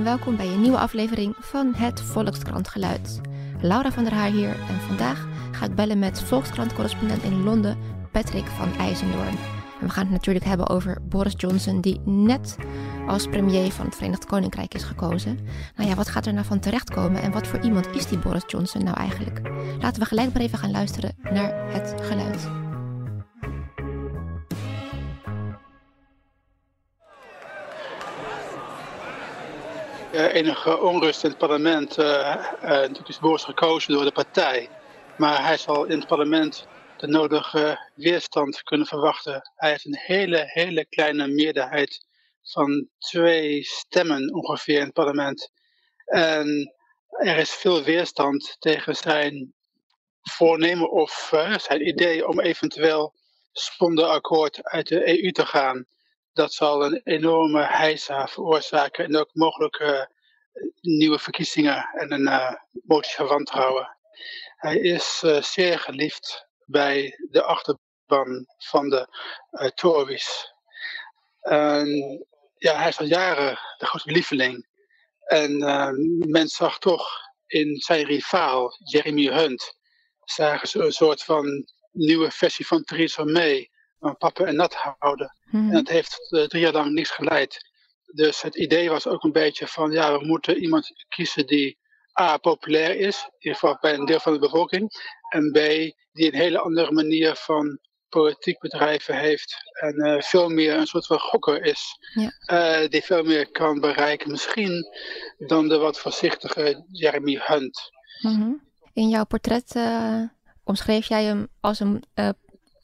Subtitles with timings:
[0.00, 3.20] en welkom bij een nieuwe aflevering van het Volkskrant Geluid.
[3.60, 7.78] Laura van der Haar hier en vandaag ga ik bellen met Volkskrant-correspondent in Londen,
[8.12, 9.38] Patrick van IJzendoorn.
[9.80, 12.56] En we gaan het natuurlijk hebben over Boris Johnson, die net
[13.06, 15.38] als premier van het Verenigd Koninkrijk is gekozen.
[15.76, 18.44] Nou ja, wat gaat er nou van terechtkomen en wat voor iemand is die Boris
[18.46, 19.40] Johnson nou eigenlijk?
[19.80, 22.69] Laten we gelijk maar even gaan luisteren naar het geluid.
[30.12, 31.98] Enige onrust in het parlement.
[31.98, 34.68] Uh, natuurlijk is Boris gekozen door de partij.
[35.16, 39.50] Maar hij zal in het parlement de nodige weerstand kunnen verwachten.
[39.54, 42.06] Hij heeft een hele, hele kleine meerderheid
[42.42, 45.50] van twee stemmen ongeveer in het parlement.
[46.04, 46.74] En
[47.08, 49.54] er is veel weerstand tegen zijn
[50.22, 53.14] voornemen of zijn idee om eventueel
[53.52, 55.86] sponderakkoord uit de EU te gaan
[56.32, 60.04] dat zal een enorme heisa veroorzaken en ook mogelijk uh,
[60.80, 63.96] nieuwe verkiezingen en een uh, motie van wantrouwen.
[64.56, 69.08] Hij is uh, zeer geliefd bij de achterban van de
[69.74, 70.54] Tories.
[71.40, 71.88] En
[72.56, 74.68] ja, hij is al jaren de grote lieveling.
[75.20, 75.58] En
[76.30, 77.08] men zag toch
[77.46, 79.74] in zijn rivaal, Jeremy Hunt,
[80.24, 83.70] zagen een soort van nieuwe versie van Theresa May
[84.00, 85.36] van pappen en nat houden.
[85.50, 85.66] Mhm.
[85.66, 87.68] En dat heeft uh, drie jaar lang niks geleid.
[88.12, 91.78] Dus het idee was ook een beetje van, ja, we moeten iemand kiezen die
[92.20, 94.90] A, populair is, in ieder geval bij een deel van de bevolking,
[95.28, 95.56] en B,
[96.12, 97.78] die een hele andere manier van
[98.08, 102.82] politiek bedrijven heeft en uh, veel meer een soort van gokker is, ja.
[102.82, 104.86] uh, die veel meer kan bereiken misschien
[105.38, 107.90] dan de wat voorzichtige Jeremy Hunt.
[108.20, 110.22] Mm In jouw portret uh,
[110.64, 112.04] omschreef jij hem als een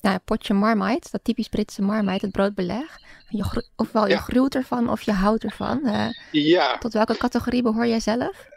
[0.01, 2.99] nou, potje marmite, dat typisch Britse marmite, het broodbeleg.
[3.29, 4.21] Je, ofwel je ja.
[4.21, 5.81] gruwt ervan of je houdt ervan.
[5.85, 6.79] Uh, ja.
[6.79, 8.49] Tot welke categorie behoor jij zelf?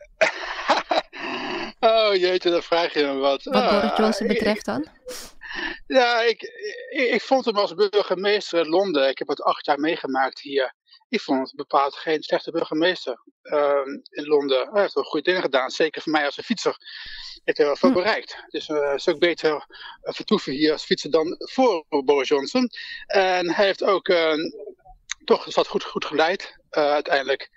[1.80, 3.43] oh jeetje, dan vraag je me wat.
[3.43, 4.86] Wat Boris Johnson betreft dan?
[5.87, 6.41] Ja, ik,
[6.89, 10.73] ik, ik, vond hem als burgemeester in Londen, ik heb het acht jaar meegemaakt hier.
[11.09, 14.70] Ik vond het bepaald geen slechte burgemeester uh, in Londen.
[14.71, 16.77] Hij heeft wel goede dingen gedaan, zeker voor mij als een fietser
[17.43, 17.95] heeft hij wel veel hm.
[17.95, 18.43] bereikt.
[18.47, 19.61] Dus uh, is ook beter uh,
[20.02, 22.70] vertoeven hier als fietser dan voor Boris Johnson.
[23.08, 24.33] En hij heeft ook uh,
[25.25, 27.49] toch zat goed, goed geleid uiteindelijk.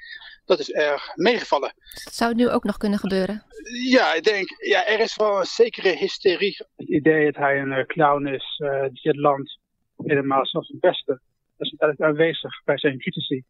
[0.45, 1.75] Dat is erg meegevallen.
[1.93, 3.43] Zou het nu ook nog kunnen gebeuren?
[3.89, 6.57] Ja, ik denk, ja, er is wel een zekere hysterie.
[6.77, 8.57] Het idee dat hij een clown is
[8.93, 9.59] die het land
[9.97, 11.21] helemaal zelfs het beste.
[11.63, 13.43] Dat is eigenlijk aanwezig bij zijn critici.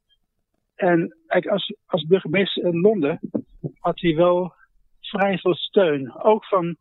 [0.75, 1.17] En
[1.49, 3.21] als, als burgemeester in Londen
[3.79, 4.55] had hij wel
[5.01, 6.23] vrij veel steun.
[6.23, 6.77] Ook van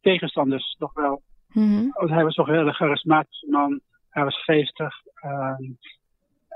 [0.00, 1.22] tegenstanders nog wel.
[1.52, 3.80] Mm Want hij was toch een hele charismatische man.
[4.10, 4.94] Hij was feestig.
[5.24, 5.58] Uh,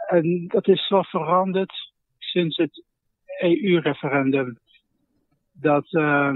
[0.06, 1.72] en dat is wel veranderd
[2.18, 2.84] sinds het
[3.40, 4.58] EU-referendum.
[5.52, 6.32] Dat uh,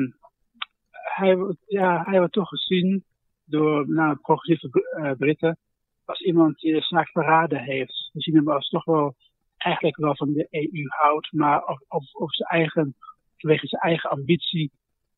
[0.91, 3.04] hij, ja, hij wordt toch gezien
[3.44, 4.69] door nou, progressieve
[4.99, 5.59] uh, Britten
[6.04, 8.10] als iemand die de zaak verraden heeft.
[8.12, 9.15] We zien hem als toch wel
[9.56, 12.94] eigenlijk wel van de EU houdt, maar of, of, of zijn eigen,
[13.37, 14.70] vanwege zijn eigen ambitie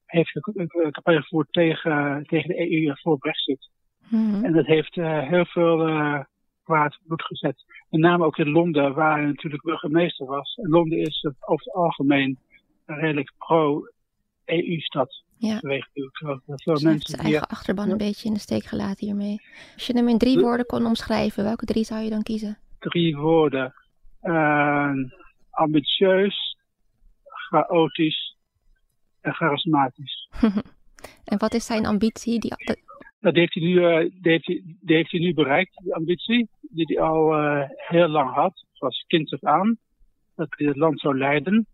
[0.07, 3.71] heeft een campagne gevoerd tegen, tegen de EU voor Brexit.
[4.09, 6.21] Mm En dat heeft uh, heel veel uh,
[6.63, 7.65] kwaad bloed gezet.
[7.91, 10.55] Met name ook in Londen, waar hij natuurlijk burgemeester was.
[10.55, 12.39] En Londen is over het algemeen
[12.87, 15.25] een redelijk pro-EU-stad.
[15.39, 15.59] Ja.
[15.59, 15.89] Vanwege
[16.45, 19.41] veel dus mensen zijn eigen achterban een beetje in de steek gelaten hiermee.
[19.75, 22.59] Als je hem in drie woorden kon omschrijven, welke drie zou je dan kiezen?
[22.79, 23.75] Drie woorden.
[25.51, 26.57] ambitieus,
[27.51, 28.37] chaotisch
[29.21, 30.29] en charismatisch.
[31.31, 32.41] en wat is zijn ambitie?
[32.41, 32.53] Die...
[33.21, 37.05] Dat heeft hij nu, uh, heeft hij, heeft hij nu bereikt, die ambitie, die hij
[37.05, 39.79] al uh, heel lang had, zoals kind af aan,
[40.35, 41.67] dat hij het land zou leiden.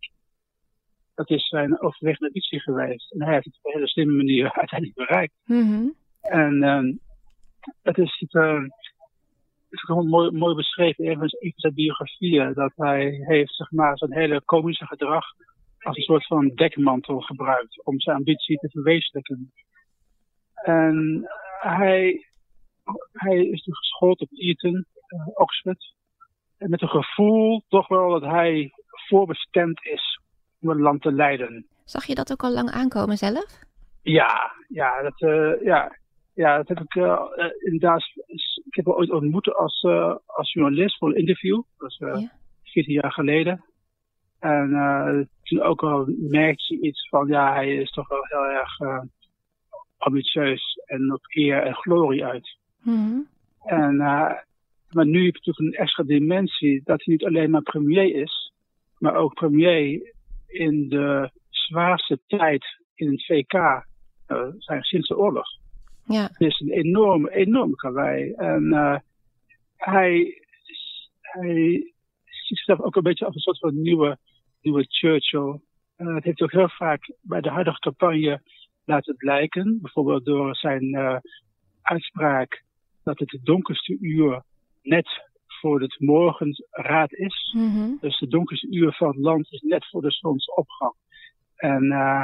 [1.23, 3.13] Dat is zijn overwegende ambitie geweest.
[3.13, 5.35] En hij heeft het op een hele slimme manier uiteindelijk bereikt.
[5.45, 5.95] Mm -hmm.
[6.21, 7.01] En
[7.83, 8.63] het is, uh,
[9.71, 12.53] is gewoon mooi, mooi beschreven in zijn biografieën.
[12.53, 15.25] Dat hij heeft zeg maar, zijn hele komische gedrag
[15.79, 19.53] als een soort van dekmantel gebruikt om zijn ambitie te verwezenlijken.
[20.55, 21.23] En
[21.61, 22.27] hij,
[23.13, 25.95] hij is dus geschoold op Eton, uh, Oxford.
[26.59, 28.71] En met een gevoel toch wel dat hij
[29.09, 30.12] voorbestemd is
[30.63, 31.67] om het land te leiden.
[31.85, 33.61] Zag je dat ook al lang aankomen zelf?
[34.03, 35.97] Ja, ja, dat, uh, ja,
[36.35, 37.23] ja, dat heb ik uh,
[37.59, 38.03] inderdaad.
[38.65, 39.83] Ik heb hem ooit ontmoet als,
[40.27, 41.63] als journalist voor een interview.
[41.79, 42.33] Dat was ja.
[42.63, 43.65] 14 jaar geleden.
[44.39, 48.79] En toen ook al merkte je iets van, ja, hij is toch wel heel erg
[49.97, 52.57] ambitieus en op eer en glorie uit.
[52.83, 53.29] Mm-hmm.
[53.65, 53.97] En,
[54.93, 58.53] maar nu heb je natuurlijk een extra dimensie dat hij niet alleen maar premier is,
[58.99, 60.13] maar ook premier
[60.53, 62.65] in de zwaarste tijd
[62.95, 65.47] in het VK uh, zijn sinds de oorlog.
[66.05, 66.23] Ja.
[66.23, 68.33] Het is een enorm, enorm karwei.
[68.33, 68.97] En uh,
[69.77, 70.43] hij,
[71.21, 71.55] hij
[72.25, 74.19] ziet zichzelf ook een beetje als een soort van nieuwe,
[74.61, 75.61] nieuwe Churchill.
[75.97, 78.43] Uh, het heeft ook heel vaak bij de huidige campagne
[78.85, 79.79] laten blijken.
[79.81, 80.97] Bijvoorbeeld door zijn
[81.83, 82.65] uitspraak
[83.03, 84.43] dat het het donkerste uur
[84.83, 85.32] net
[85.63, 87.55] voor het morgenraad is.
[87.57, 87.99] Mm -hmm.
[88.01, 90.95] Dus de donkerste uur van het land is net voor de zonsopgang.
[91.57, 92.23] En uh,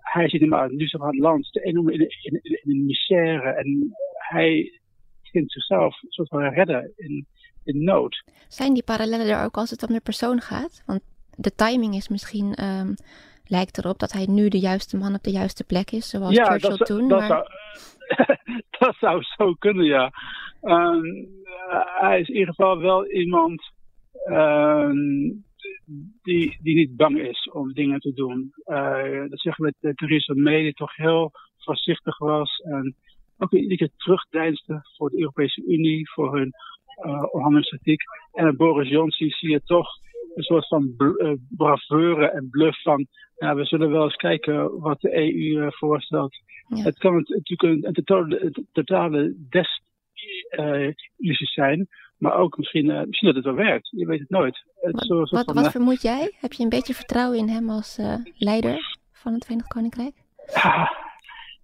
[0.00, 2.84] hij ziet hem uit, nu maar, het land te enorm in, in, in, in een
[2.84, 3.50] misère.
[3.50, 4.80] En hij
[5.22, 7.26] vindt zichzelf een soort van redden in,
[7.64, 8.24] in nood.
[8.48, 10.82] Zijn die parallellen er ook als het om de persoon gaat?
[10.86, 11.00] Want
[11.36, 12.94] de timing is misschien, um,
[13.44, 16.44] lijkt erop dat hij nu de juiste man op de juiste plek is, zoals ja,
[16.44, 17.08] Churchill dat, toen.
[17.08, 17.28] Dat, maar...
[17.28, 17.46] zou,
[18.78, 20.12] dat zou zo kunnen, ja.
[20.62, 23.72] Um, uh, hij is in ieder geval wel iemand
[24.30, 25.44] um,
[26.22, 28.52] die, die niet bang is om dingen te doen.
[28.64, 32.94] Uh, dat zeggen we met Theresa May, die toch heel voorzichtig was en
[33.38, 36.52] ook iedere keer terugdeinsde voor de Europese Unie, voor hun
[37.04, 38.02] uh, onderhandelingskritiek.
[38.32, 39.88] En Boris Johnson zie je toch
[40.34, 40.94] een soort van
[41.48, 43.06] bravure en bluff van,
[43.40, 46.36] ja, we zullen wel eens kijken wat de EU uh, voorstelt.
[46.68, 46.82] Ja.
[46.82, 51.88] Het kan natuurlijk een, een totale, een totale desillusie zijn,
[52.18, 53.88] maar ook misschien, uh, misschien dat het wel werkt.
[53.90, 54.64] Je weet het nooit.
[54.80, 56.32] Het Wat, wat, wat vermoed jij?
[56.40, 60.14] Heb je een beetje vertrouwen in hem als uh, leider van het Verenigd Koninkrijk?
[60.52, 60.90] Ah,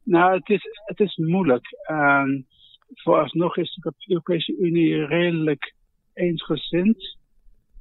[0.02, 1.66] nou, het is, het is moeilijk.
[1.90, 2.46] Um,
[2.94, 5.74] vooralsnog is de Europese Unie redelijk
[6.14, 7.16] eensgezind.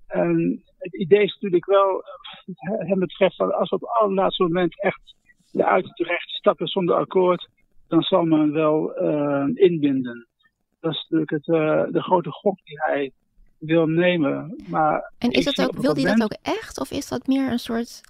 [0.07, 2.03] En het idee is natuurlijk wel,
[2.65, 5.15] hem betreft, van als we op het allerlaatste moment echt
[5.51, 7.49] eruit terecht stappen zonder akkoord,
[7.87, 10.27] dan zal men wel uh, inbinden.
[10.79, 13.11] Dat is natuurlijk het, uh, de grote gok die hij
[13.57, 14.55] wil nemen.
[14.67, 17.59] Maar en is dat ook, wil hij dat ook echt, of is dat meer een
[17.59, 18.01] soort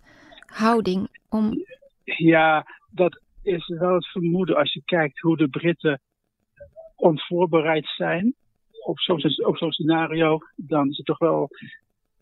[0.45, 1.65] houding om.
[2.03, 6.01] Ja, dat is wel het vermoeden als je kijkt hoe de Britten
[6.95, 8.35] onvoorbereid zijn
[8.85, 11.49] op zo'n zo scenario, dan is het toch wel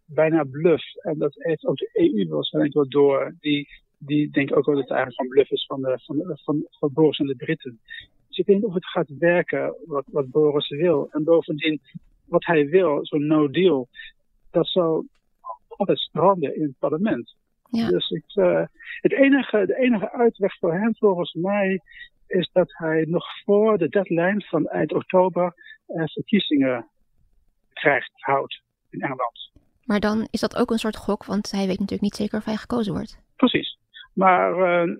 [0.06, 0.96] bijna bluff.
[0.96, 3.36] En dat heeft ook de EU waarschijnlijk wel door.
[3.40, 3.68] Die,
[3.98, 6.66] die denken ook wel dat het eigenlijk van bluff is van, de, van, de, van,
[6.70, 7.80] van Boris en de Britten.
[8.28, 11.08] Dus ik weet niet of het gaat werken wat, wat Boris wil.
[11.12, 11.82] En bovendien,
[12.26, 13.88] wat hij wil, zo'n no deal,
[14.52, 15.06] dat zal
[15.68, 17.36] altijd stranden in het parlement.
[17.70, 17.90] Ja.
[17.90, 18.66] Dus ik, uh,
[19.02, 21.82] het enige, de enige uitweg voor hem volgens mij
[22.28, 25.54] is dat hij nog voor de deadline van eind oktober
[25.88, 26.88] uh, verkiezingen
[27.74, 29.43] krijgt, houdt in Engeland.
[29.84, 32.46] Maar dan is dat ook een soort gok, want hij weet natuurlijk niet zeker of
[32.46, 33.20] hij gekozen wordt.
[33.36, 33.78] Precies.
[34.14, 34.96] Maar uh,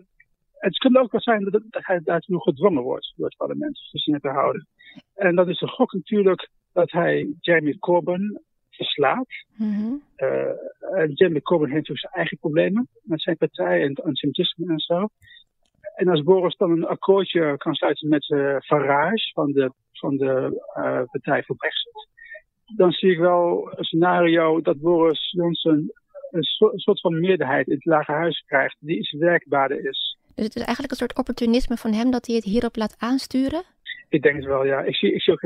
[0.54, 4.22] het kan ook wel zijn dat, dat hij daartoe gedwongen wordt door het parlement verkiezingen
[4.22, 4.68] te houden.
[5.16, 9.28] En dat is een gok natuurlijk dat hij Jeremy Corbyn verslaat.
[9.56, 10.02] Mm -hmm.
[10.18, 14.80] uh, Jeremy Corbyn heeft natuurlijk zijn eigen problemen met zijn partij en het antisemitisme en
[14.80, 15.08] zo.
[15.96, 20.62] En als Boris dan een akkoordje kan sluiten met uh, Farage van de, van de
[21.12, 22.08] Partij voor Brexit,
[22.66, 25.92] dan zie ik wel een scenario dat Boris Johnson
[26.32, 30.18] een, so een soort van meerderheid in het lage huis krijgt die iets werkbaarder is.
[30.36, 33.64] Dus het is eigenlijk een soort opportunisme van hem dat hij het hierop laat aansturen?
[34.10, 34.82] Ik denk het wel, ja.
[34.82, 35.44] Ik zie, ik zie ook,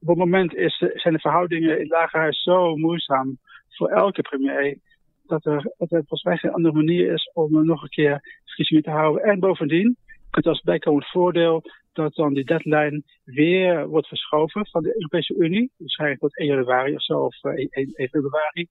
[0.00, 4.78] op het moment is, zijn de verhoudingen in het Lagerhuis zo moeizaam voor elke premier.
[5.26, 8.82] Dat er, dat er volgens mij geen andere manier is om nog een keer verkiezingen
[8.82, 9.22] te houden.
[9.22, 9.96] En bovendien,
[10.30, 15.72] het als bijkomend voordeel dat dan die deadline weer wordt verschoven van de Europese Unie.
[15.76, 18.66] Waarschijnlijk tot 1 januari of zo, of 1, 1 februari.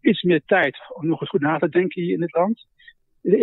[0.00, 2.66] Iets meer tijd om nog eens goed na te denken hier in het land.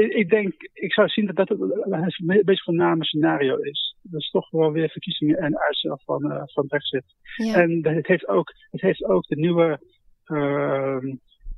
[0.10, 3.96] Ik denk, ik zou zien dat dat een beetje voorname scenario is.
[4.02, 7.04] Dat is toch wel weer verkiezingen en uitstel van, uh, van Brexit.
[7.36, 7.62] Ja.
[7.62, 9.80] En het heeft, ook, het heeft ook de nieuwe
[10.26, 10.98] uh,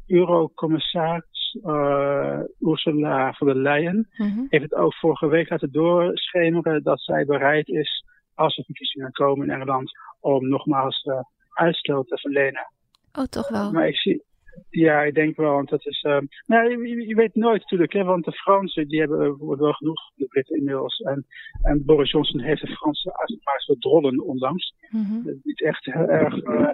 [0.07, 4.45] eurocommissaris uh, Ursula von der Leyen -hmm.
[4.49, 8.03] heeft het ook vorige week laten doorschemeren dat zij bereid is,
[8.35, 11.19] als er verkiezingen komen in Engeland, om nogmaals uh,
[11.53, 12.71] uitstel te verlenen.
[13.13, 13.71] Oh, toch wel?
[13.71, 14.23] Maar ik zie,
[14.69, 16.03] ja, ik denk wel, want dat is.
[16.03, 20.11] Uh, nou, je, je, weet nooit natuurlijk, hè, want de Fransen die hebben wel genoeg,
[20.15, 20.99] de Britten inmiddels.
[20.99, 21.25] En,
[21.61, 24.73] en Boris Johnson heeft de Fransen uitgemaakt voor drollen onlangs.
[24.89, 25.23] Mm -hmm.
[25.23, 26.69] Dat niet echt heel erg uh,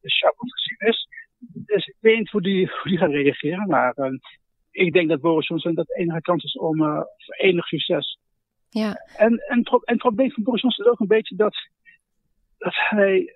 [0.00, 1.08] de gezien is.
[1.38, 4.18] Dus ik weet niet hoe die, hoe die gaan reageren, maar uh,
[4.70, 7.00] ik denk dat Boris Johnson dat de enige kans is om uh,
[7.36, 8.18] enig succes.
[8.68, 8.94] Ja.
[9.16, 11.56] En, en, en het probleem van Boris Johnson is ook een beetje dat,
[12.58, 13.34] dat hij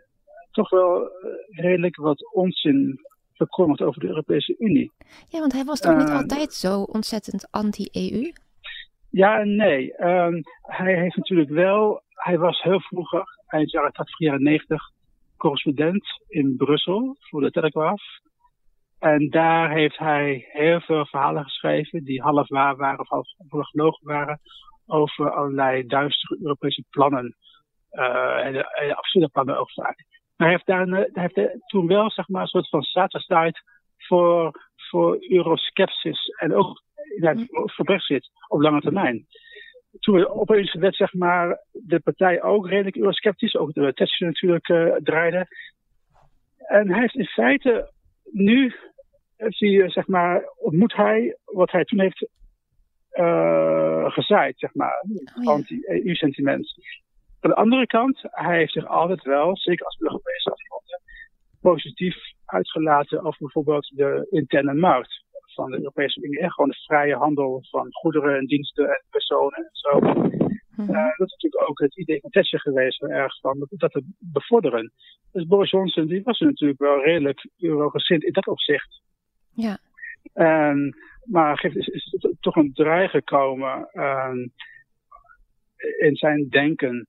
[0.51, 1.11] toch wel
[1.51, 3.01] redelijk wat onzin
[3.33, 4.93] verkondigt over de Europese Unie.
[5.29, 8.33] Ja, want hij was toch niet altijd zo ontzettend anti-EU?
[9.11, 10.05] Ja en nee.
[10.07, 14.91] Um, hij heeft natuurlijk wel, hij was heel vroeger, eind jaren 80, jaren 90,
[15.43, 18.03] correspondent in Brussel voor de Telegraaf.
[18.99, 24.07] En daar heeft hij heel veel verhalen geschreven die half waar waren of half gelogen
[24.07, 24.41] waren
[24.87, 27.37] over allerlei duistere Europese plannen.
[27.93, 30.05] Uh, en, en absurde plannen ook vaak.
[30.37, 33.63] Maar hij heeft, daar, hij heeft toen wel zeg maar, een soort van side
[33.97, 36.83] voor, voor euroskepsis en ook
[37.21, 39.27] ja, voor Brexit op lange termijn.
[40.01, 44.95] Toen opeens werd zeg maar, de partij ook redelijk eurosceptisch, ook de Thatcher natuurlijk uh,
[44.97, 45.47] draaide.
[46.57, 47.91] En hij heeft in feite
[48.25, 48.75] nu,
[49.37, 52.29] hij, zeg maar, ontmoet hij wat hij toen heeft
[53.13, 55.51] uh, gezaaid, zeg maar, oh, ja.
[55.51, 56.75] anti-EU-sentiment.
[57.41, 60.55] Aan de andere kant, hij heeft zich altijd wel, zeker als burgemeester,
[61.61, 66.51] positief uitgelaten over bijvoorbeeld de interne markt van de Europese Unie.
[66.51, 70.01] Gewoon de vrije handel van goederen en diensten en personen en zo.
[70.01, 70.43] Mm
[70.79, 74.93] uh, dat is natuurlijk ook het idee van Thatcher geweest, erg van dat, te bevorderen.
[75.33, 79.01] Dus Boris Johnson die was natuurlijk wel redelijk eurogezind in dat opzicht.
[79.55, 79.79] Ja.
[80.33, 84.53] En, maar is, is, is toch een draai gekomen um,
[85.99, 87.07] in zijn denken.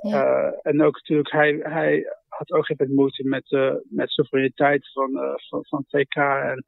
[0.00, 0.24] Ja.
[0.24, 5.10] Uh, en ook natuurlijk, hij, hij had ook geen moeite met, uh, met soevereiniteit van,
[5.10, 6.64] uh, van, van TK en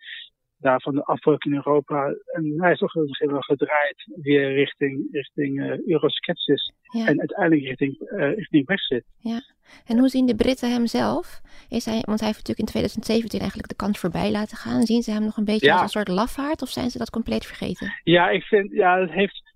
[0.58, 2.14] daar van de afbreuk in Europa.
[2.26, 6.72] En hij is toch wel gedraaid weer richting, richting uh, euroskepsis.
[6.82, 7.06] Ja.
[7.06, 9.04] En uiteindelijk richting, uh, richting Brexit.
[9.18, 9.40] Ja.
[9.86, 11.40] En hoe zien de Britten hem zelf?
[11.68, 14.82] Is hij, want hij heeft natuurlijk in 2017 eigenlijk de kans voorbij laten gaan.
[14.82, 15.72] Zien ze hem nog een beetje ja.
[15.72, 18.00] als een soort lafaard of zijn ze dat compleet vergeten?
[18.04, 19.54] Ja, ik vind, ja, het heeft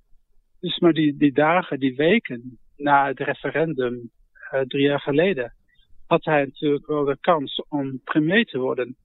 [0.60, 4.10] dus maar die, die dagen, die weken na het referendum
[4.52, 5.54] uh, drie jaar geleden,
[6.06, 8.96] had hij natuurlijk wel de kans om premier te worden.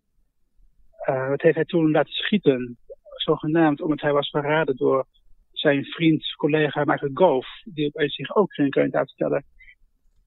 [1.10, 2.78] Uh, wat heeft hij toen laten schieten,
[3.16, 5.06] zogenaamd omdat hij was verraden door
[5.52, 9.44] zijn vriend, collega Michael Gove, die opeens zich ook geen kandidaat stellen.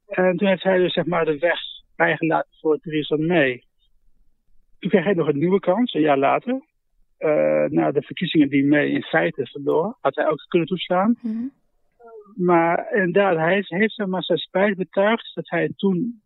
[0.06, 1.58] En toen heeft hij dus zeg maar de weg
[1.96, 3.62] vrijgelaten voor Theresa May.
[4.78, 6.62] Toen kreeg hij nog een nieuwe kans, een jaar later.
[7.18, 11.16] Uh, na de verkiezingen die May in feite verloor, had hij ook kunnen toestaan.
[11.20, 11.52] Mm -hmm.
[12.34, 16.22] Maar inderdaad, hij heeft zeg maar zijn spijt betuigd dat hij toen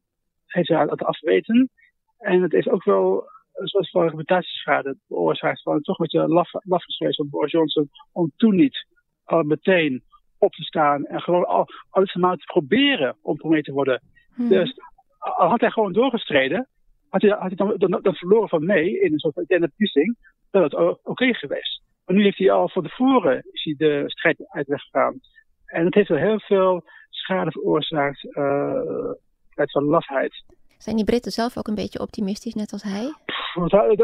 [0.47, 1.71] heeft laten afweten.
[2.19, 5.63] En het is ook wel een soort van reputatieschade veroorzaakt.
[5.63, 8.87] Van toch met je laf, laf geweest van Boris Johnson om toen niet
[9.25, 10.03] al meteen
[10.39, 14.03] op te staan en gewoon al, alles maar te proberen om premier te worden.
[14.35, 14.49] Hmm.
[14.49, 14.75] Dus
[15.19, 16.69] al had hij gewoon doorgestreden,
[17.09, 20.17] had hij, had hij dan, dan, dan verloren van mee in een soort interne verkiezing,
[20.51, 21.83] dan had het oké okay geweest.
[22.05, 25.21] Maar nu heeft hij al van tevoren is hij de strijd uit weggegaan.
[25.67, 29.11] En het heeft wel heel veel schade veroorzaakt uh,
[29.55, 30.45] uit van lafheid.
[30.85, 33.07] Zijn die Britten zelf ook een beetje optimistisch, net als hij?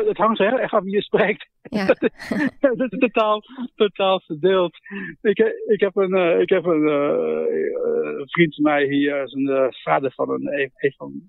[0.06, 1.48] Het, hangt er heel erg af wie je spreekt.
[1.62, 1.86] Ja.
[2.80, 3.42] dat is totaal,
[3.74, 4.76] totaal verdeeld.
[5.20, 9.72] Ik, ik heb een, uh, ik heb een uh, vriend van mij hier, is een
[9.82, 11.22] vader van een, een van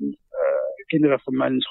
[0.86, 1.62] kinderen van mijn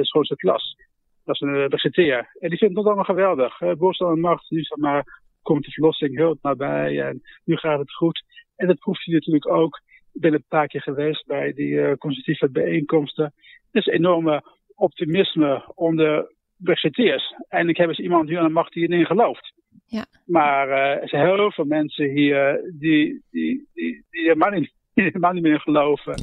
[0.00, 0.76] schoonste klas.
[1.24, 3.60] Dat is een uh, En die vindt het allemaal geweldig.
[3.60, 7.78] Uh, Borstel en Macht, nu zeg maar, komt de verlossing heel nabij en nu gaat
[7.78, 8.22] het goed.
[8.56, 9.80] En dat proeft hij natuurlijk ook
[10.12, 13.24] ik ben een paar keer geweest bij die uh, constitutieve bijeenkomsten.
[13.70, 14.42] Er is enorme
[14.74, 17.34] optimisme onder Brexiteers.
[17.48, 19.52] Eindelijk hebben ze iemand die aan de macht die erin gelooft.
[19.86, 20.04] Ja.
[20.26, 25.32] Maar uh, er zijn heel veel mensen hier die, die, die, die helemaal niet, helemaal
[25.32, 26.14] niet meer geloven.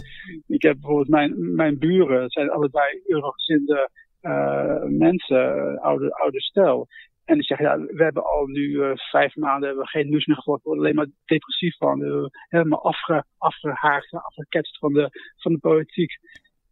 [0.47, 3.89] Ik heb bijvoorbeeld mijn, mijn buren, het zijn allebei eurogezinde
[4.21, 6.87] uh, mensen, oude, oude stel.
[7.27, 10.25] En die zeggen, ja, we hebben al nu uh, vijf maanden hebben we geen nieuws
[10.25, 10.63] meer gevolgd.
[10.63, 11.99] We worden alleen maar depressief van.
[11.99, 16.11] We helemaal afge, afgehaakt, afgeketst van de, van de politiek.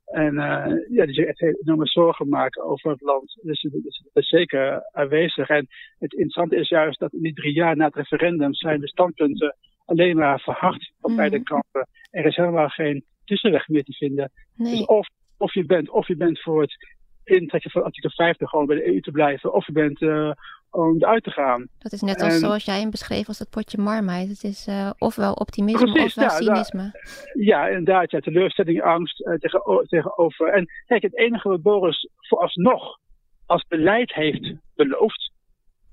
[0.06, 3.40] En uh, ja, die zich echt enorme zorgen maken over het land.
[3.42, 5.50] Dus dat is, is, zeker aanwezig.
[5.50, 5.68] En
[6.00, 9.56] het interessante is juist dat in die drie jaar na het referendum zijn de standpunten
[9.86, 11.16] alleen maar verhard op mm.
[11.16, 11.88] beide kanten.
[12.10, 14.32] Er is helemaal geen tussenweg meer te vinden.
[14.56, 14.72] Nee.
[14.72, 15.08] Dus of,
[15.38, 16.95] of je bent, of je bent voor het
[17.26, 19.54] intrekken van artikel 50 gewoon bij de EU te blijven.
[19.54, 20.32] Of je bent uh,
[20.70, 21.68] om eruit te gaan.
[21.78, 24.30] Dat is net als en, zoals jij hem beschreef als dat potje marmite.
[24.30, 26.92] Het is uh, ofwel optimisme precies, ofwel ja, cynisme.
[27.34, 28.12] Ja, inderdaad.
[28.12, 30.54] Ja, teleurstelling, angst uh, tegen, tegenover.
[30.54, 33.00] En kijk, het enige wat Boris vooralsnog
[33.46, 35.32] als beleid heeft beloofd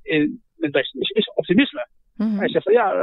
[0.03, 1.89] in, is, is optimisme.
[2.23, 2.39] Mm-hmm.
[2.39, 3.01] Hij zegt van ja, uh,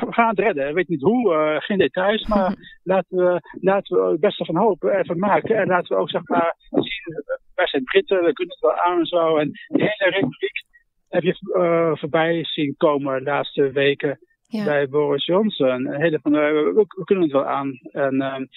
[0.00, 0.68] we gaan het redden.
[0.68, 2.64] Ik weet niet hoe, uh, geen details, maar mm-hmm.
[2.82, 5.56] laten, we, laten we het beste van hopen en van maken.
[5.56, 7.24] En laten we ook zeg maar zien,
[7.54, 9.36] wij zijn Britten, we kunnen het wel aan en zo.
[9.36, 10.64] En de hele republiek
[11.08, 14.64] heb je voorbij zien komen de laatste weken ja.
[14.64, 15.86] bij Boris Johnson.
[15.86, 17.80] Een hele van, we, we, kunnen het wel aan.
[17.92, 18.48] En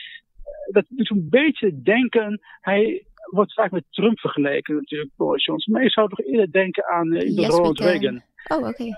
[0.71, 5.73] dat doet een beetje denken, hij wordt vaak met Trump vergeleken natuurlijk, Boris Johnson.
[5.73, 8.21] Maar je zou toch eerder denken aan uh, yes, Ronald Reagan.
[8.47, 8.67] Oh, oké.
[8.67, 8.93] Okay.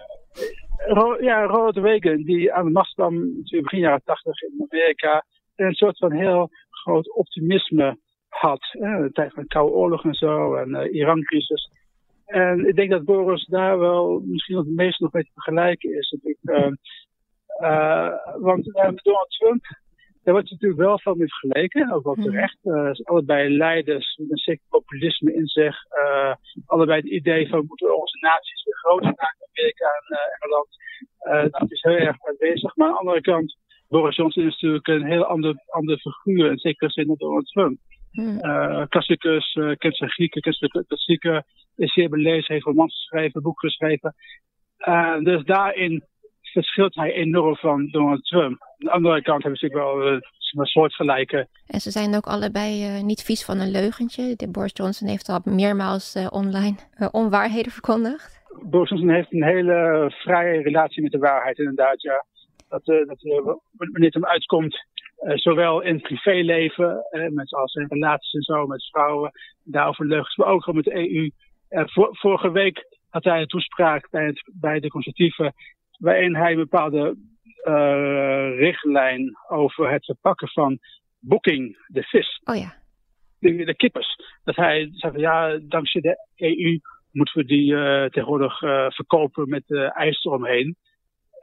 [1.20, 5.26] Ja, Ronald Reagan, die aan de macht kwam begin jaren tachtig in Amerika.
[5.56, 7.98] En een soort van heel groot optimisme
[8.30, 8.62] had.
[8.72, 11.70] Eh, de tijd van de Koude Oorlog en zo, en uh, Iran-crisis.
[12.26, 16.18] En ik denk dat Boris daar wel misschien het meest nog mee te vergelijken is.
[16.24, 16.72] Ik, uh,
[17.62, 19.64] uh, want uh, Donald Trump,
[20.26, 22.58] daar wordt natuurlijk wel van mee vergeleken, ook wel terecht.
[22.64, 25.78] Uh, allebei leiders met een zeker populisme in zich.
[26.66, 30.70] allebei het idee van moeten we onze naties weer groter maken, Amerika en Engeland.
[31.52, 32.76] dat is heel erg aanwezig.
[32.76, 36.58] Maar aan de andere kant, Boris Johnson is natuurlijk een heel ander, andere figuur, in
[36.58, 37.78] zekere zin dan Donald Trump.
[38.12, 38.40] Hmm.
[38.88, 43.70] klassicus, uh, kent zijn Grieken, kent zijn klassieken, is zeer belezen, heeft romans geschreven, boeken
[43.70, 44.16] geschreven.
[45.24, 46.04] dus daarin
[46.42, 48.65] verschilt hij enorm van Donald Trump.
[48.78, 50.22] Aan de andere kant hebben ze natuurlijk wel
[50.56, 51.48] een soortgelijke.
[51.68, 54.36] En ze zijn ook allebei uh, niet vies van een leugentje.
[54.36, 56.78] De Boris Johnson heeft al meermaals uh, online
[57.12, 58.44] onwaarheden verkondigd.
[58.64, 62.02] Boris Johnson heeft een hele vrije relatie met de waarheid, inderdaad.
[62.02, 62.26] Ja.
[62.70, 63.22] Dat, dat
[63.72, 64.86] wanneer het hem uitkomt,
[65.34, 67.04] zowel in het privéleven,
[67.34, 69.32] met als in relaties en zo, met vrouwen,
[69.64, 71.30] daarover leugens, maar ook met de EU.
[72.12, 75.54] vorige week had hij een toespraak bij, het, bij de conservatieven
[75.98, 77.18] waarin hij een bepaalde
[78.58, 80.80] richtlijn over het verpakken van
[81.20, 82.42] booking, de vis.
[82.44, 82.74] Oh ja.
[83.40, 84.16] De, de kippers.
[84.44, 86.80] Dat hij zei van ja, dankzij de EU
[87.12, 90.78] moeten we die uh, tegenwoordig uh, verkopen met ijs eromheen.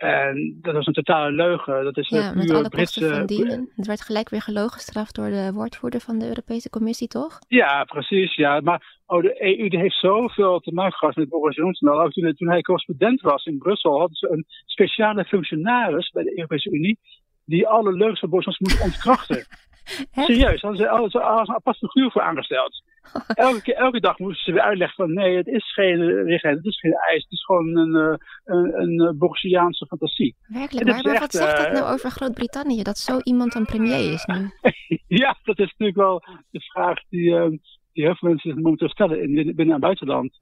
[0.02, 1.84] En dat was een totale leugen.
[1.84, 3.08] Dat is ja, een met alle Britse...
[3.08, 3.70] van dienen.
[3.76, 7.38] Het werd gelijk weer gelogen gestraft door de woordvoerder van de Europese Commissie, toch?
[7.48, 8.34] Ja, precies.
[8.34, 8.60] Ja.
[8.60, 11.88] Maar oh, de EU die heeft zoveel te maken gehad met Boris Johnson.
[11.88, 16.36] Ook toen, toen hij correspondent was in Brussel, hadden ze een speciale functionaris bij de
[16.36, 16.98] Europese Unie
[17.44, 19.46] die alle leugens van Boris Johnson moest ontkrachten.
[20.26, 22.82] Serieus, hadden ze als, als een apart figuur voor aangesteld.
[23.34, 26.80] Elke, elke dag moesten ze weer uitleggen van nee, het is geen richtlijn, het is
[26.80, 30.36] geen ijs, het is gewoon een, uh, een, een eh, fantasie.
[30.46, 34.12] Werkelijk, maar, maar wat zegt dat uh, nou over Groot-Brittannië, dat zo iemand een premier
[34.12, 34.50] is nu?
[35.22, 37.48] ja, dat is natuurlijk wel de vraag die, uh,
[37.92, 40.38] die heel veel mensen momenteel stellen in binnen- en buitenland.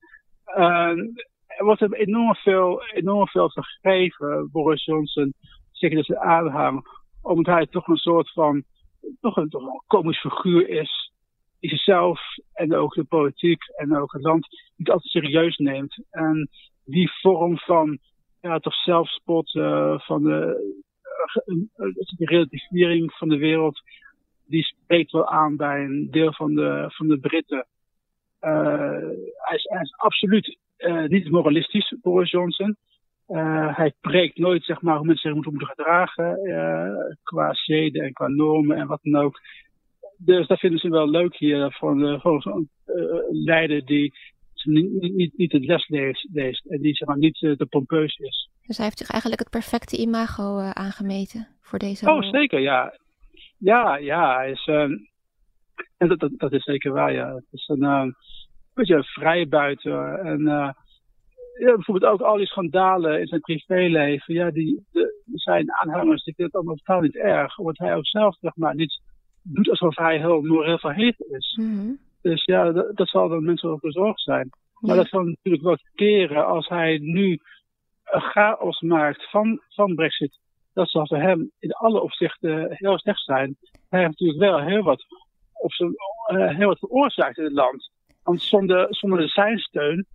[1.46, 5.34] er wordt hem enorm veel, enorm veel gegeven, Boris Johnson,
[5.72, 6.86] zeker dat zijn aanhang,
[7.22, 8.64] omdat hij toch een soort van
[9.20, 11.09] toch een, toch een komisch figuur is.
[11.60, 12.20] Die zichzelf
[12.52, 14.46] en ook de politiek en ook het land
[14.76, 16.04] niet altijd serieus neemt.
[16.10, 16.48] En
[16.84, 17.98] die vorm van
[18.40, 20.62] ja, toch zelfspot uh, van de
[21.76, 23.80] uh, relativering van de wereld,
[24.46, 27.66] die spreekt wel aan bij een deel van de, van de Britten.
[28.40, 30.58] Uh, hij, is, absoluut
[31.06, 32.76] niet moralistisch, Boris Johnson.
[33.72, 36.38] Hij preekt nooit zeg maar, hoe mensen zich moeten, gedragen
[37.22, 39.40] qua zeden en qua normen en wat dan ook.
[40.24, 42.70] Dus dat vinden ze wel leuk hier van, uh, van zo'n
[43.30, 44.12] leider die
[44.64, 48.48] niet, niet, niet het les leest, leest en die zeg maar, niet te pompeus is.
[48.66, 52.98] Dus hij heeft zich eigenlijk het perfecte imago aangemeten voor deze Oh, zeker, ja.
[53.58, 57.34] Ja, ja, hij is, en dat, dat, dat, is zeker waar, ja.
[57.34, 58.14] Het is een, een
[58.74, 60.74] beetje een vrijbuiter en
[61.60, 64.34] ja, bijvoorbeeld ook al die schandalen in zijn privéleven.
[64.34, 67.58] Ja, die, de, zijn aanhangers die vinden het allemaal totaal niet erg.
[67.58, 69.00] Omdat hij ook zelf zeg maar, niet
[69.42, 71.58] doet alsof hij heel moreel verheven is.
[71.60, 71.98] Mm-hmm.
[72.22, 74.50] Dus ja, dat, dat, zal dan mensen ook bezorgd zijn.
[74.80, 77.40] Maar dat zal natuurlijk wel keren als hij nu
[78.04, 80.38] een chaos maakt van, van Brexit.
[80.72, 83.56] Dat zal voor hem in alle opzichten heel slecht zijn.
[83.88, 85.04] Hij heeft natuurlijk wel heel wat,
[85.52, 85.94] op zijn,
[86.32, 87.90] uh, heel wat veroorzaakt in het land.
[88.22, 90.06] Want zonder, zonder zijn steun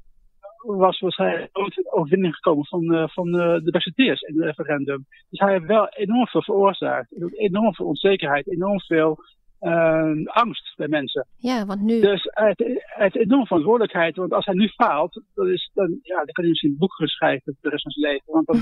[0.65, 5.05] was, was hij ooit overwinning gekomen van, uh, van uh, de Brexiteers in het referendum.
[5.29, 7.33] Dus hij heeft wel enorm veel veroorzaakt.
[7.33, 9.19] Enorm veel onzekerheid, enorm veel
[9.61, 11.27] uh, angst bij mensen.
[11.37, 12.01] Ja, want nu...
[12.01, 14.15] Dus hij heeft, hij heeft enorm verantwoordelijkheid.
[14.15, 16.93] Want als hij nu faalt, dan, is, dan, ja, dan kan hij misschien een boek
[16.93, 18.33] schrijven de rest van zijn leven.
[18.33, 18.57] Want dan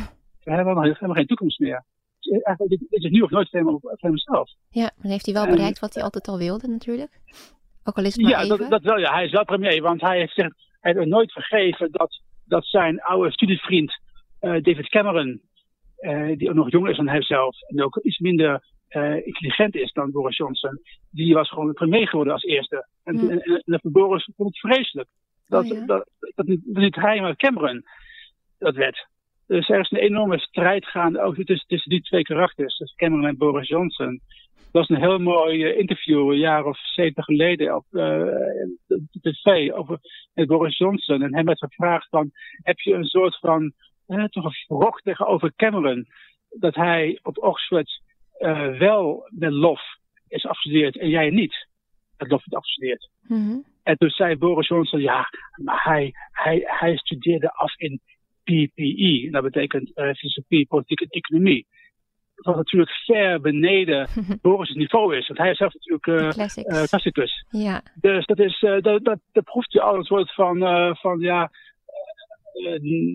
[0.56, 1.84] hebben we helemaal geen toekomst meer.
[2.20, 4.52] Dus eigenlijk, dit is nu of nooit helemaal voor hemzelf.
[4.70, 7.20] Ja, dan heeft hij wel bereikt wat hij altijd al wilde natuurlijk.
[7.84, 8.58] Ook al is het maar ja, even.
[8.58, 9.14] Dat, dat wel, ja.
[9.14, 13.02] Hij is wel premier, want hij heeft zich hij heeft nooit vergeven dat, dat zijn
[13.02, 14.00] oude studievriend
[14.42, 15.42] uh, David Cameron,
[16.00, 19.92] uh, die ook nog jonger is dan hijzelf en ook iets minder uh, intelligent is
[19.92, 22.88] dan Boris Johnson, die was gewoon premier geworden als eerste.
[23.04, 23.30] En, mm.
[23.30, 25.10] en, en, en Boris vond het vreselijk.
[25.48, 25.86] Dat, oh, ja.
[25.86, 27.84] dat, dat, niet, dat niet hij, maar Cameron
[28.60, 29.08] dat werd.
[29.48, 33.28] Dus er is een enorme strijd gaande ook tussen, tussen die twee karakters, dus Cameron
[33.28, 34.22] en Boris Johnson.
[34.74, 38.36] Dat was een heel mooi uh, interview een jaar of zeven geleden op uh,
[39.22, 40.00] tv over
[40.34, 41.22] met Boris Johnson.
[41.22, 42.32] En hem werd gevraagd van,
[42.64, 43.74] heb je een soort van,
[44.08, 46.08] uh, toch een wrok tegenover Cameron,
[46.50, 48.02] dat hij op Oxford
[48.40, 49.82] uh, wel met lof
[50.28, 51.68] is afgestudeerd en jij niet
[52.18, 53.10] met lof is afgestudeerd.
[53.22, 53.64] Mm -hmm.
[53.84, 55.30] En toen zei Boris Johnson, ja,
[55.64, 58.02] maar hij, hij, hij studeerde af in
[58.44, 59.28] PPE.
[59.32, 61.68] Dat betekent uh, filosofie, politiek en economie
[62.46, 64.08] wat natuurlijk ver beneden
[64.42, 65.28] Boris' niveau is.
[65.28, 67.46] Want hij is zelf natuurlijk uh, klassicus.
[67.50, 67.82] Ja.
[67.96, 70.58] Dus dat, is, uh, dat, dat, dat proeft je al een soort van,
[70.98, 71.52] van ja,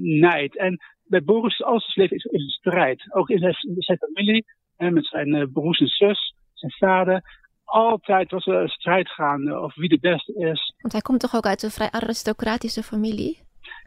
[0.02, 0.56] nijd.
[0.56, 3.14] En bij Boris alles leven is, is een strijd.
[3.14, 4.44] Ook in zijn, zijn familie,
[4.76, 7.22] met zijn broers en zus, zijn vader
[7.68, 10.74] altijd was er een strijd gaande over wie de beste is.
[10.78, 13.38] Want hij komt toch ook uit een vrij aristocratische familie?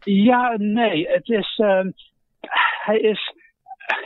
[0.04, 1.08] Ja, nee.
[1.08, 1.86] Het is, uh,
[2.86, 3.34] hij is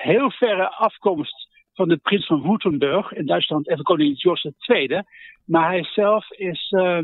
[0.01, 5.01] heel verre afkomst van de prins van Württemberg in Duitsland en van koning George II.
[5.45, 6.99] Maar hij zelf is, uh,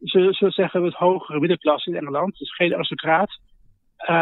[0.00, 2.38] zullen we zeggen, het hogere middenklasse in Engeland.
[2.38, 3.38] Dus geen aristocraat.
[4.08, 4.16] Uh,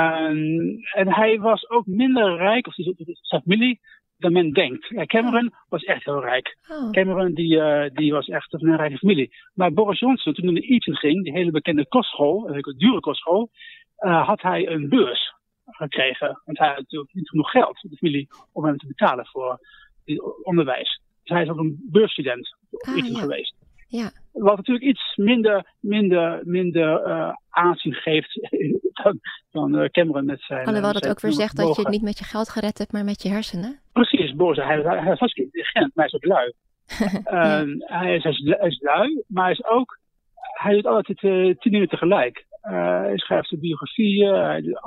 [0.92, 3.80] en hij was ook minder rijk, of zijn familie,
[4.18, 5.06] dan men denkt.
[5.06, 6.56] Cameron was echt heel rijk.
[6.68, 6.90] Oh.
[6.90, 9.30] Cameron die, uh, die was echt een rijke familie.
[9.54, 13.50] Maar Boris Johnson, toen hij naar Eton ging, die hele bekende kostschool, een dure kostschool,
[13.98, 15.32] uh, had hij een beurs
[15.66, 16.40] gekregen.
[16.44, 19.58] Want hij had natuurlijk niet genoeg geld, de familie, om hem te betalen voor
[20.42, 21.00] onderwijs.
[21.22, 23.20] Dus hij is ook een beursstudent ah, ja.
[23.20, 23.54] geweest.
[23.88, 24.10] Ja.
[24.32, 28.48] Wat natuurlijk iets minder, minder, minder uh, aanzien geeft
[29.02, 30.66] dan, dan uh, Cameron met zijn.
[30.66, 33.04] Alhoewel dat ook weer zegt dat je het niet met je geld gered hebt, maar
[33.04, 33.80] met je hersenen.
[33.92, 34.64] Precies, Boris.
[34.64, 36.52] Hij, hij, hij is hartstikke intelligent, maar hij is ook lui.
[37.24, 37.62] ja.
[37.62, 39.98] uh, hij, is, hij, is, lui, maar hij is ook.
[40.34, 42.46] Hij doet altijd uh, tien uur tegelijk.
[42.60, 44.80] hij schrijft zijn biografieën, hij doet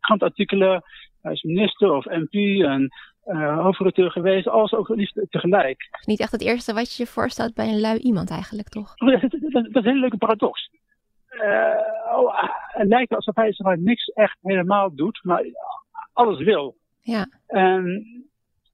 [0.00, 0.82] krantartikelen.
[1.22, 2.92] Hij is minister of MP en
[3.26, 5.88] uh, hoofdredacteur geweest, alles ook liefst tegelijk.
[6.04, 8.94] Niet echt het eerste wat je je voorstelt bij een lui iemand eigenlijk, toch?
[8.94, 10.70] Dat, dat, dat is een hele leuke paradox.
[11.30, 12.34] Uh, oh,
[12.66, 15.44] het lijkt alsof hij zeg niks echt helemaal doet, maar
[16.12, 16.76] alles wil.
[17.00, 17.26] Ja.
[17.46, 18.04] En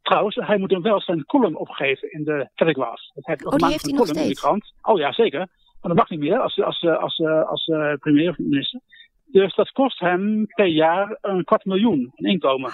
[0.03, 3.03] trouwens, hij moet dan wel zijn column opgeven in de Telegraph.
[3.15, 4.23] Dat heeft oh, die heeft hij nog steeds?
[4.23, 4.73] In de krant.
[4.83, 5.39] Oh ja, zeker.
[5.39, 5.49] Maar
[5.81, 8.81] dat mag niet meer als, als, als, als, als uh, premier of minister.
[9.31, 12.71] Dus dat kost hem per jaar een kwart miljoen in inkomen.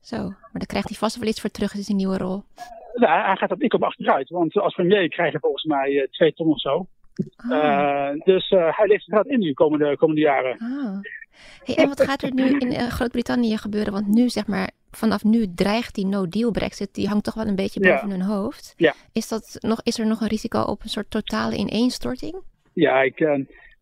[0.00, 2.42] Zo, maar daar krijgt hij vast wel iets voor terug in zijn nieuwe rol.
[2.94, 4.28] Ja, hij gaat dat inkomen achteruit.
[4.28, 6.86] Want als premier krijg je volgens mij uh, twee ton of zo.
[7.36, 7.50] Ah.
[7.50, 10.58] Uh, dus uh, hij leeft het in de komende, komende jaren.
[10.58, 10.98] Ah.
[11.64, 13.92] Hey, en wat gaat er nu in Groot-Brittannië gebeuren?
[13.92, 17.56] Want nu, zeg maar, vanaf nu dreigt die no-deal Brexit, die hangt toch wel een
[17.56, 18.74] beetje boven hun hoofd.
[18.76, 18.94] Ja.
[19.12, 22.42] Is, dat nog, is er nog een risico op een soort totale ineenstorting?
[22.72, 23.20] Ja, ik,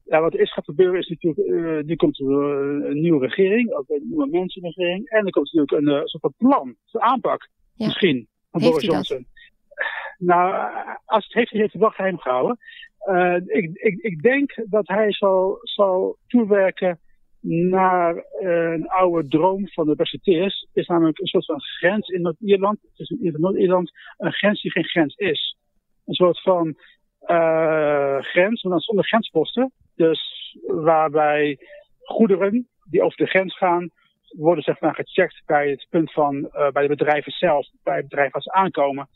[0.09, 3.27] ja, wat er is gaat gebeuren is natuurlijk, uh, nu komt er uh, een nieuwe
[3.27, 5.09] regering, ook een nieuwe mensenregering.
[5.09, 7.87] En er komt natuurlijk een uh, soort van plan, een aanpak ja.
[7.87, 9.27] misschien van heeft Boris Johnson.
[10.19, 10.71] Nou,
[11.05, 12.59] als het heeft, heeft hij wel geheim gehouden.
[13.47, 17.01] ik, ik, ik denk dat hij zal, zal toewerken
[17.41, 20.69] naar een oude droom van de Brexiteers.
[20.73, 22.79] is namelijk een soort van grens in Noord-Ierland.
[22.83, 25.57] Het is in Noord-Ierland een grens die geen grens is.
[26.05, 26.77] Een soort van
[28.23, 29.73] grens, maar dan zonder grensposten.
[29.97, 31.59] Dus waarbij
[32.03, 33.91] goederen die over de grens gaan,
[34.37, 38.09] worden zeg maar gecheckt bij het punt van uh, bij de bedrijven zelf, bij het
[38.09, 39.09] bedrijf als ze aankomen.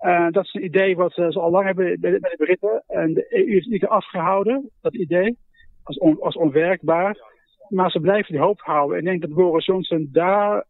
[0.00, 2.84] Uh, dat is een idee wat ze al lang hebben bij de, Britten.
[2.86, 5.38] En de EU is niet afgehouden, dat idee,
[5.82, 7.16] als, als onwerkbaar.
[7.68, 8.96] Maar ze blijven die hoop houden.
[8.96, 10.64] En ik denk dat Boris Johnson daar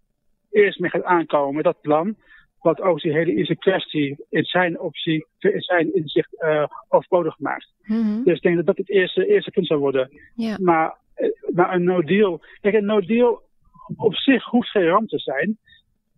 [0.51, 2.17] eerst mee gaat aankomen dat plan
[2.61, 7.73] wat ook die hele Ierse kwestie in zijn optie, in zijn inzicht uh, overbodig maakt.
[7.83, 8.25] Mm-hmm.
[8.25, 10.09] Dus ik denk dat dat het eerste, eerste punt zou worden.
[10.35, 10.57] Ja.
[10.61, 10.97] Maar,
[11.55, 13.43] maar een no deal, kijk, een no deal
[13.97, 15.59] op zich hoeft geen ramp te zijn.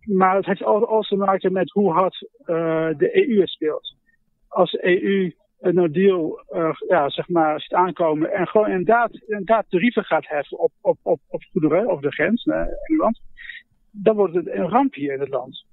[0.01, 2.47] Maar het heeft alles te maken met hoe hard uh,
[2.97, 3.95] de EU het speelt.
[4.47, 9.21] Als de EU een no deal, uh, ja, zeg maar, ziet aankomen en gewoon inderdaad,
[9.27, 13.19] inderdaad tarieven gaat heffen op, op, op, op goederen over de grens naar Engeland
[13.91, 15.65] dan wordt het een ramp hier in het land.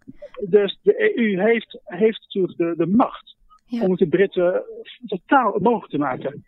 [0.48, 3.36] Dus de EU heeft, heeft natuurlijk de, de macht
[3.70, 4.62] om het de Britten
[5.06, 6.44] totaal onmogelijk te maken.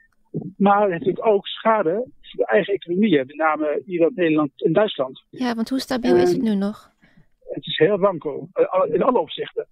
[0.57, 4.73] Maar het heeft natuurlijk ook schade voor de eigen economieën, met name Ierland, Nederland en
[4.73, 5.25] Duitsland.
[5.31, 6.90] Ja, want hoe stabiel is het nu nog?
[7.49, 9.66] Het is heel wankel, eh, in alle opzichten.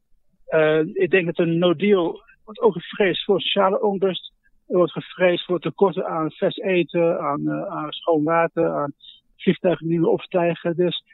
[0.49, 4.33] Uh, ik denk dat een no-deal wordt ook gevreesd voor sociale onrust.
[4.67, 8.93] Er wordt gevreesd voor tekorten aan vers eten, aan, uh, aan schoon water, aan
[9.37, 10.77] vliegtuigen die we opstijgen.
[10.77, 11.05] Dus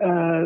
[0.00, 0.44] uh,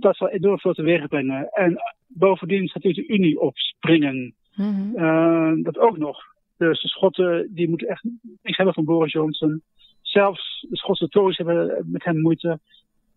[0.00, 1.48] dat zal enorm veel teweeg brengen.
[1.48, 4.34] En bovendien gaat de Unie opspringen.
[4.54, 5.62] Mm -hmm.
[5.62, 6.22] dat ook nog.
[6.56, 8.04] Dus de Schotten die moeten echt
[8.42, 9.62] niks hebben van Boris Johnson.
[10.02, 12.58] Zelfs de Schotse Tories hebben met hem moeite.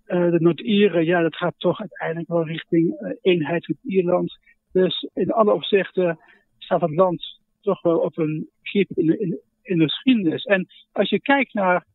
[0.08, 4.38] Uh, de Noord-Ieren, ja, dat gaat toch uiteindelijk wel richting eenheid met Ierland.
[4.72, 6.20] Dus in alle opzichten
[6.58, 10.44] staat het land toch wel op een keerpunt in, in, in de geschiedenis.
[10.44, 11.86] En als je kijkt naar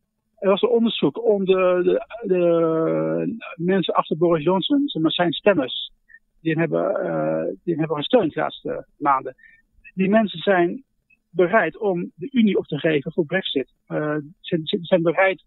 [0.43, 5.91] er was een onderzoek onder de, de, mensen achter Boris Johnson, maar zijn stemmers,
[6.41, 9.35] die hem hebben, uh, die hem hebben gesteund de laatste maanden.
[9.93, 10.83] Die mensen zijn
[11.29, 13.73] bereid om de Unie op te geven voor Brexit.
[13.87, 15.43] Uh, ze, ze, zijn bereid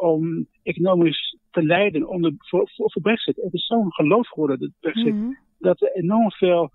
[0.00, 3.36] om economisch te leiden onder, voor, voor, voor Brexit.
[3.36, 5.38] Het is zo'n geloof geworden, de Brexit, mm -hmm.
[5.58, 6.70] dat er enorm veel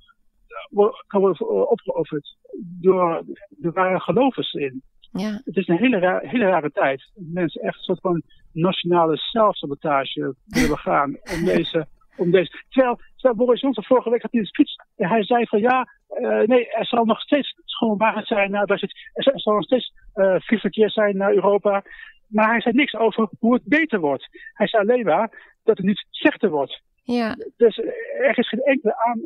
[1.07, 2.37] kan worden opgeofferd
[2.81, 4.83] door de ware gelovers in.
[5.11, 5.41] Ja.
[5.45, 7.11] Het is een hele, hele rare tijd.
[7.15, 12.63] Mensen echt een soort van nationale zelfsabotage willen begaan om deze, om deze.
[12.69, 15.87] Terwijl, terwijl Boris Johnson vorige week had in een speech, hij zei van ja,
[16.19, 19.09] uh, nee, er zal nog steeds schoon waarheid zijn naar Brexit.
[19.13, 21.83] Er zal nog steeds uh, verkeer zijn naar Europa.
[22.27, 24.27] Maar hij zei niks over hoe het beter wordt.
[24.53, 26.81] Hij zei alleen maar dat het niet slechter wordt.
[27.03, 27.35] Ja.
[27.57, 27.77] Dus
[28.19, 29.19] er is geen enkele aan,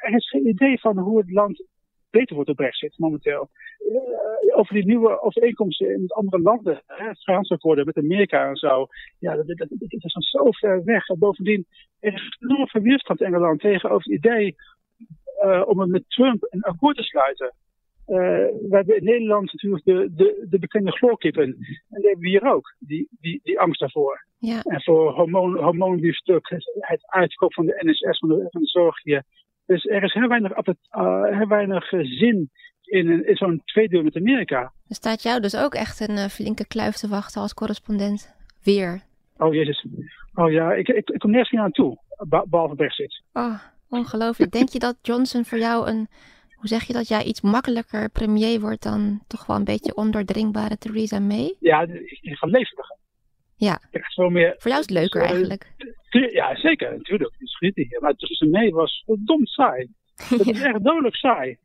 [0.00, 1.64] er is geen idee van hoe het land
[2.10, 3.48] beter wordt door Brexit momenteel.
[3.78, 8.86] Uh, over die nieuwe overeenkomsten in andere landen, het vrijhandelsakkoorden met Amerika en zo.
[9.18, 11.08] Ja, dat, dat, dat, dat is dan zo ver weg.
[11.08, 11.66] En bovendien,
[12.00, 14.56] er is enorm veel weerstand in Engeland tegenover het idee
[15.44, 17.54] uh, om het met Trump een akkoord te sluiten.
[18.06, 21.42] Uh, we hebben in Nederland natuurlijk de, de, de bekende chloorkippen.
[21.44, 21.56] En
[22.00, 24.24] die hebben we hier ook, die, die, die angst daarvoor.
[24.38, 24.62] Ja.
[24.62, 29.02] En voor hormoon, hormoonbiefstuk, het, het uitkoop van de NSS, van de, van de zorg
[29.02, 29.24] hier.
[29.70, 32.50] Dus er is heel weinig, uh, heel weinig zin
[32.82, 34.72] in, in zo'n tweedeel met Amerika.
[34.88, 38.34] Er staat jou dus ook echt een uh, flinke kluif te wachten als correspondent.
[38.62, 39.02] Weer.
[39.36, 39.86] Oh jezus.
[40.34, 41.98] Oh ja, ik, ik, ik kom nergens meer aan toe,
[42.48, 43.22] behalve Brexit.
[43.32, 44.52] Oh, ongelooflijk.
[44.52, 46.08] Denk je dat Johnson voor jou een,
[46.54, 50.78] hoe zeg je dat, jij iets makkelijker premier wordt dan toch wel een beetje ondoordringbare
[50.78, 51.54] Theresa May?
[51.60, 51.82] Ja,
[52.20, 52.96] ik ga levendiger.
[53.68, 53.80] Ja.
[53.90, 54.54] Echt veel meer.
[54.58, 55.72] Voor jou is het leuker eigenlijk.
[56.10, 56.90] Ja, zeker.
[56.96, 57.34] Natuurlijk.
[57.38, 57.98] Het is.
[58.00, 59.88] Maar Theresa May was verdomd saai.
[60.28, 61.58] Het is echt dodelijk saai.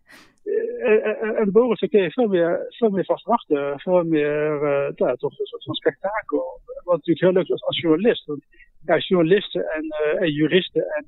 [0.43, 3.79] Uh, en Boris kun je veel meer, veel meer vast wachten.
[3.79, 4.61] Veel meer,
[4.95, 6.61] ja, toch een soort van spektakel.
[6.83, 8.25] Wat natuurlijk heel leuk is als journalist.
[8.25, 8.43] Want
[8.85, 9.85] ja, journalisten en,
[10.19, 11.05] en juristen en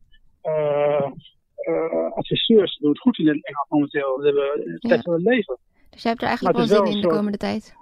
[2.13, 4.17] adviseurs doen het goed in Engeland momenteel.
[4.17, 5.57] We hebben tijd van het leven.
[5.89, 7.75] Dus jij hebt er eigenlijk wel zin in de komende tijd?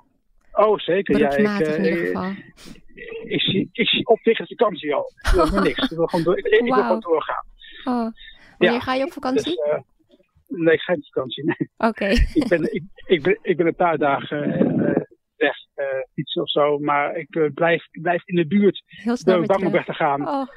[0.54, 1.18] Oh, zeker.
[1.18, 2.32] Ja, ik, in ieder geval.
[2.96, 5.12] Ik, ik, zie, ik zie op tegen de vakantie al.
[5.22, 5.92] Ik wil niks.
[5.92, 7.46] Ik wil gewoon, door, ik, ik wil gewoon doorgaan.
[7.84, 8.12] Oh.
[8.58, 9.56] Wanneer ja, ga je op vakantie?
[9.56, 9.80] Dus, uh,
[10.48, 11.46] nee, ik ga niet op vakantie.
[11.46, 11.70] Nee.
[11.78, 11.88] Oké.
[11.88, 12.12] Okay.
[12.42, 14.96] ik, ben, ik, ik, ben, ik ben een paar dagen uh,
[15.36, 16.80] weg, uh, fietsen of zo.
[16.80, 18.84] Maar ik, blijf, ik blijf in de buurt.
[18.86, 20.28] Heel snel ben bang om weg te gaan.
[20.28, 20.48] Oh.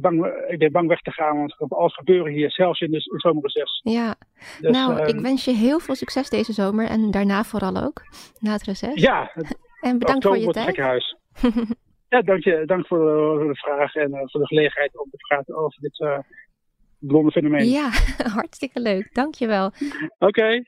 [0.00, 2.90] Bang, ik ben bang weg te gaan, want er kan alles gebeuren hier, zelfs in
[2.90, 3.80] de zomerreces.
[3.82, 4.14] Ja,
[4.60, 8.02] Dus, nou, ehm, ik wens je heel veel succes deze zomer en daarna vooral ook,
[8.40, 9.02] na het reces.
[9.02, 9.32] Ja,
[9.80, 10.66] en bedankt voor je tijd.
[10.66, 11.16] gekkenhuis.
[12.14, 15.10] ja, dank, je, dank voor, de, voor de vraag en uh, voor de gelegenheid om
[15.10, 16.18] te praten over dit uh,
[16.98, 17.68] blonde fenomeen.
[17.68, 17.90] Ja,
[18.38, 19.14] hartstikke leuk.
[19.14, 19.66] Dank je wel.
[19.66, 20.26] Oké.
[20.26, 20.64] Okay.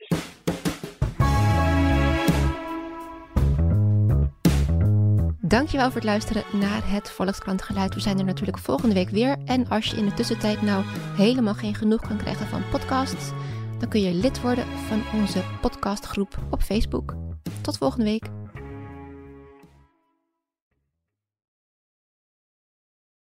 [5.41, 7.93] Dankjewel voor het luisteren naar het Volkskrant Geluid.
[7.93, 9.37] We zijn er natuurlijk volgende week weer.
[9.45, 10.83] En als je in de tussentijd nou
[11.17, 13.31] helemaal geen genoeg kan krijgen van podcasts,
[13.79, 17.15] dan kun je lid worden van onze podcastgroep op Facebook.
[17.61, 18.25] Tot volgende week.